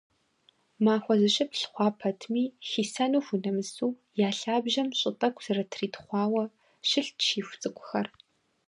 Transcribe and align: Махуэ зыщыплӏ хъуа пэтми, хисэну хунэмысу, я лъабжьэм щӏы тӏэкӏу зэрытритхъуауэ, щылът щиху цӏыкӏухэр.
Махуэ 0.83 1.15
зыщыплӏ 1.21 1.63
хъуа 1.73 1.87
пэтми, 1.99 2.43
хисэну 2.69 3.21
хунэмысу, 3.25 3.97
я 4.27 4.29
лъабжьэм 4.39 4.89
щӏы 4.99 5.11
тӏэкӏу 5.19 5.43
зэрытритхъуауэ, 5.45 6.43
щылът 6.89 7.17
щиху 7.27 7.57
цӏыкӏухэр. 7.61 8.07